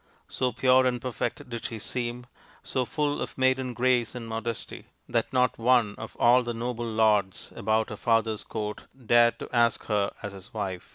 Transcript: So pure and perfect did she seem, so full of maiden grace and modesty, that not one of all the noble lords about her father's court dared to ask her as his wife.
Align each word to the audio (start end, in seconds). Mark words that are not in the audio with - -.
So 0.27 0.51
pure 0.51 0.87
and 0.87 0.99
perfect 0.99 1.47
did 1.47 1.65
she 1.65 1.77
seem, 1.77 2.25
so 2.63 2.85
full 2.85 3.21
of 3.21 3.37
maiden 3.37 3.75
grace 3.75 4.15
and 4.15 4.27
modesty, 4.27 4.87
that 5.07 5.31
not 5.31 5.59
one 5.59 5.93
of 5.99 6.17
all 6.19 6.41
the 6.41 6.55
noble 6.55 6.87
lords 6.91 7.51
about 7.55 7.89
her 7.91 7.97
father's 7.97 8.43
court 8.43 8.85
dared 9.05 9.37
to 9.37 9.55
ask 9.55 9.83
her 9.83 10.11
as 10.23 10.33
his 10.33 10.51
wife. 10.55 10.89